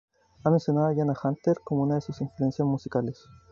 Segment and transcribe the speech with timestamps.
[0.43, 3.23] Ha mencionado a Jana Hunter como una de sus influencias musicales.